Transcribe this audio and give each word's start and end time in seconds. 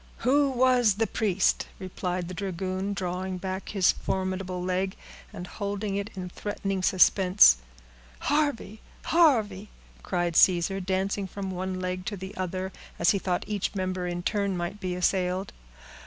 "Who 0.25 0.49
was 0.49 0.95
the 0.95 1.05
priest?" 1.05 1.67
repeated 1.77 2.27
the 2.27 2.33
dragoon, 2.33 2.95
drawing 2.95 3.37
back 3.37 3.69
his 3.69 3.91
formidable 3.91 4.59
leg, 4.59 4.95
and 5.31 5.45
holding 5.45 5.95
it 5.95 6.09
in 6.15 6.29
threatening 6.29 6.81
suspense. 6.81 7.57
"Harvey, 8.21 8.81
Harvey!" 9.03 9.69
cried 10.01 10.35
Caesar, 10.35 10.79
dancing 10.79 11.27
from 11.27 11.51
one 11.51 11.79
leg 11.79 12.03
to 12.05 12.17
the 12.17 12.35
other, 12.35 12.71
as 12.97 13.11
he 13.11 13.19
thought 13.19 13.43
each 13.45 13.75
member 13.75 14.07
in 14.07 14.23
turn 14.23 14.57
might 14.57 14.79
be 14.79 14.95
assailed. 14.95 15.53